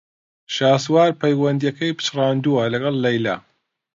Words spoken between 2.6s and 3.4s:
لەگەڵ لەیلا.